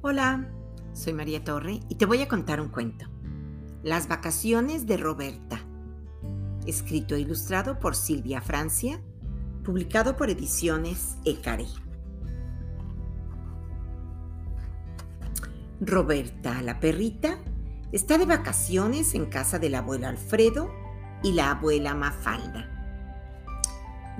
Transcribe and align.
Hola, 0.00 0.48
soy 0.92 1.12
María 1.12 1.42
Torre 1.42 1.80
y 1.88 1.94
te 1.94 2.06
voy 2.06 2.20
a 2.22 2.28
contar 2.28 2.60
un 2.60 2.68
cuento. 2.68 3.06
Las 3.82 4.08
vacaciones 4.08 4.86
de 4.86 4.96
Roberta. 4.96 5.60
Escrito 6.66 7.14
e 7.14 7.20
ilustrado 7.20 7.78
por 7.78 7.96
Silvia 7.96 8.40
Francia, 8.40 9.00
publicado 9.64 10.16
por 10.16 10.28
Ediciones 10.28 11.16
Ecaré. 11.24 11.66
Roberta, 15.80 16.62
la 16.62 16.78
perrita, 16.78 17.38
está 17.92 18.18
de 18.18 18.26
vacaciones 18.26 19.14
en 19.14 19.26
casa 19.26 19.58
del 19.58 19.74
abuelo 19.74 20.08
Alfredo 20.08 20.70
y 21.22 21.32
la 21.32 21.52
abuela 21.52 21.94
Mafalda. 21.94 22.68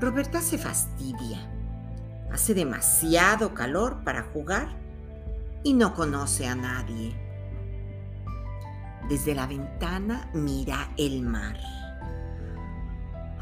Roberta 0.00 0.40
se 0.40 0.58
fastidia. 0.58 1.61
Hace 2.32 2.54
demasiado 2.54 3.52
calor 3.52 4.04
para 4.04 4.22
jugar 4.32 4.68
y 5.62 5.74
no 5.74 5.94
conoce 5.94 6.46
a 6.46 6.54
nadie. 6.54 7.14
Desde 9.08 9.34
la 9.34 9.46
ventana 9.46 10.30
mira 10.32 10.92
el 10.96 11.22
mar. 11.22 11.58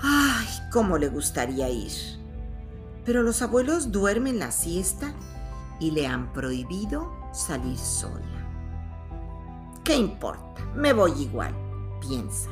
¡Ay, 0.03 0.49
cómo 0.73 0.99
le 0.99 1.09
gustaría 1.09 1.69
ir! 1.69 1.93
Pero 3.05 3.23
los 3.23 3.43
abuelos 3.43 3.93
duermen 3.93 4.39
la 4.39 4.51
siesta 4.51 5.15
y 5.79 5.93
le 5.93 6.07
han 6.07 6.33
prohibido 6.33 7.15
salir 7.33 7.79
sola. 7.79 8.27
¿Qué 9.85 9.97
importa? 9.97 10.65
Me 10.75 10.93
voy 10.93 11.13
igual, 11.23 11.55
piensa. 12.01 12.51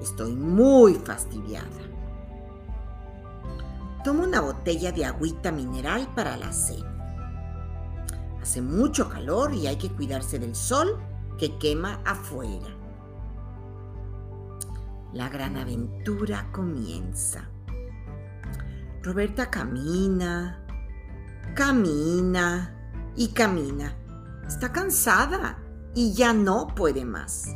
Estoy 0.00 0.34
muy 0.34 0.94
fastidiada. 0.94 1.66
Toma 4.04 4.24
una 4.24 4.42
botella 4.42 4.92
de 4.92 5.06
agüita 5.06 5.50
mineral 5.50 6.06
para 6.14 6.36
la 6.36 6.52
cena. 6.52 6.92
Hace 8.42 8.60
mucho 8.60 9.08
calor 9.08 9.54
y 9.54 9.66
hay 9.66 9.76
que 9.76 9.90
cuidarse 9.90 10.38
del 10.38 10.54
sol 10.54 11.02
que 11.38 11.56
quema 11.56 12.02
afuera. 12.04 12.68
La 15.14 15.30
gran 15.30 15.56
aventura 15.56 16.52
comienza. 16.52 17.48
Roberta 19.02 19.48
camina, 19.48 20.62
camina 21.54 22.74
y 23.16 23.28
camina. 23.28 23.96
Está 24.46 24.70
cansada 24.70 25.58
y 25.94 26.12
ya 26.12 26.34
no 26.34 26.66
puede 26.74 27.06
más. 27.06 27.46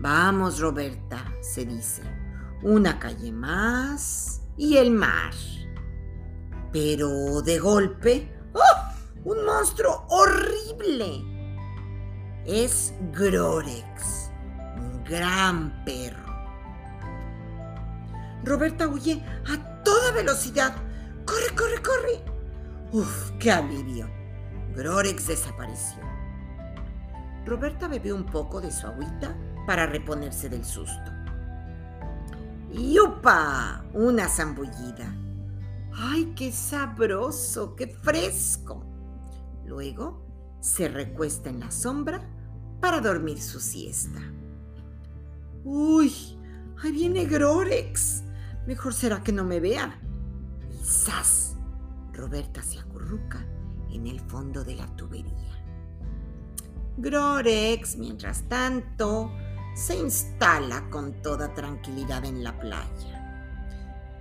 Vamos, 0.00 0.58
Roberta, 0.58 1.24
se 1.40 1.64
dice. 1.64 2.02
Una 2.64 2.98
calle 2.98 3.30
más 3.30 4.42
y 4.56 4.76
el 4.76 4.90
mar. 4.90 5.32
Pero 6.72 7.42
de 7.42 7.58
golpe, 7.58 8.32
¡oh! 8.54 8.92
un 9.24 9.44
monstruo 9.44 10.06
horrible. 10.08 11.22
Es 12.46 12.94
Grorex, 13.12 14.30
un 14.76 15.04
gran 15.04 15.84
perro. 15.84 16.32
Roberta 18.44 18.88
huye 18.88 19.22
a 19.46 19.82
toda 19.84 20.12
velocidad. 20.12 20.74
¡Corre, 21.24 21.54
corre, 21.54 21.82
corre! 21.82 22.24
¡Uf, 22.92 23.30
qué 23.38 23.52
alivio! 23.52 24.08
Grorex 24.74 25.28
desapareció. 25.28 26.02
Roberta 27.44 27.86
bebió 27.86 28.16
un 28.16 28.26
poco 28.26 28.60
de 28.60 28.70
su 28.72 28.86
agüita 28.86 29.36
para 29.66 29.86
reponerse 29.86 30.48
del 30.48 30.64
susto. 30.64 31.12
¡Yupa! 32.70 33.84
Una 33.92 34.28
zambullida. 34.28 35.14
¡Ay, 35.94 36.32
qué 36.34 36.52
sabroso! 36.52 37.74
¡Qué 37.76 37.88
fresco! 37.88 38.84
Luego 39.66 40.26
se 40.60 40.88
recuesta 40.88 41.50
en 41.50 41.60
la 41.60 41.70
sombra 41.70 42.22
para 42.80 43.00
dormir 43.00 43.40
su 43.40 43.60
siesta. 43.60 44.20
¡Uy! 45.64 46.12
¡Ahí 46.82 46.92
viene 46.92 47.26
Grorex! 47.26 48.24
Mejor 48.66 48.94
será 48.94 49.22
que 49.22 49.32
no 49.32 49.44
me 49.44 49.60
vea. 49.60 50.00
Y 50.70 50.84
¡zas! 50.84 51.56
Roberta 52.12 52.62
se 52.62 52.78
acurruca 52.78 53.46
en 53.90 54.06
el 54.06 54.20
fondo 54.20 54.64
de 54.64 54.76
la 54.76 54.86
tubería. 54.96 55.64
Grorex, 56.96 57.96
mientras 57.96 58.42
tanto, 58.48 59.32
se 59.74 59.96
instala 59.96 60.88
con 60.90 61.22
toda 61.22 61.54
tranquilidad 61.54 62.24
en 62.24 62.44
la 62.44 62.58
playa. 62.58 63.11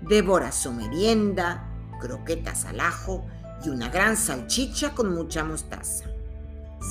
Devora 0.01 0.51
su 0.51 0.71
merienda, 0.73 1.67
croquetas 1.99 2.65
al 2.65 2.79
ajo 2.79 3.25
y 3.63 3.69
una 3.69 3.89
gran 3.89 4.17
salchicha 4.17 4.93
con 4.95 5.13
mucha 5.13 5.43
mostaza. 5.43 6.05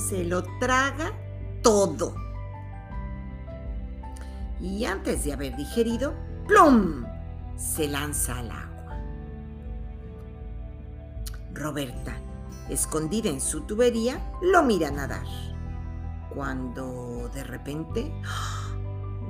Se 0.07 0.23
lo 0.23 0.43
traga 0.59 1.11
todo. 1.61 2.15
Y 4.59 4.85
antes 4.85 5.25
de 5.25 5.33
haber 5.33 5.55
digerido, 5.55 6.13
¡plum! 6.47 7.05
se 7.57 7.87
lanza 7.87 8.39
al 8.39 8.51
agua. 8.51 8.97
Roberta, 11.53 12.15
escondida 12.69 13.29
en 13.29 13.41
su 13.41 13.61
tubería, 13.61 14.19
lo 14.41 14.63
mira 14.63 14.89
nadar. 14.89 15.25
Cuando 16.33 17.29
de 17.33 17.43
repente, 17.43 18.11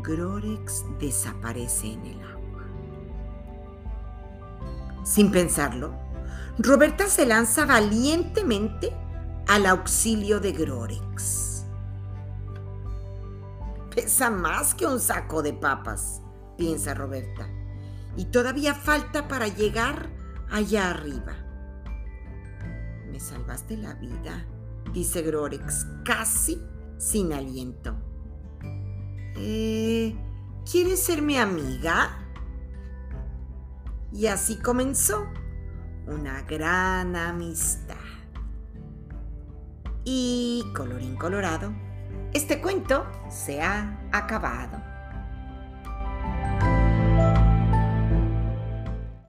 Grorex 0.03 0.85
desaparece 0.99 1.93
en 1.93 2.05
el 2.05 2.21
agua. 2.21 2.40
Sin 5.03 5.31
pensarlo, 5.31 5.93
Roberta 6.57 7.07
se 7.07 7.25
lanza 7.25 7.65
valientemente 7.65 8.93
al 9.47 9.65
auxilio 9.65 10.39
de 10.39 10.51
Grorex. 10.51 11.65
Pesa 13.95 14.29
más 14.29 14.73
que 14.73 14.85
un 14.85 14.99
saco 14.99 15.41
de 15.41 15.53
papas, 15.53 16.21
piensa 16.57 16.93
Roberta, 16.93 17.47
y 18.15 18.25
todavía 18.25 18.75
falta 18.75 19.27
para 19.27 19.47
llegar 19.47 20.09
allá 20.49 20.91
arriba. 20.91 21.35
Me 23.09 23.19
salvaste 23.19 23.75
la 23.77 23.95
vida, 23.95 24.45
dice 24.93 25.21
Grorex, 25.23 25.87
casi 26.05 26.61
sin 26.97 27.33
aliento. 27.33 27.95
Eh, 29.35 30.15
¿Quieres 30.69 31.01
ser 31.01 31.21
mi 31.21 31.37
amiga? 31.37 32.20
Y 34.11 34.27
así 34.27 34.57
comenzó 34.57 35.27
una 36.07 36.41
gran 36.43 37.15
amistad. 37.15 37.95
Y 40.03 40.65
colorín 40.75 41.15
colorado, 41.15 41.71
este 42.33 42.59
cuento 42.59 43.05
se 43.29 43.61
ha 43.61 43.99
acabado. 44.11 44.90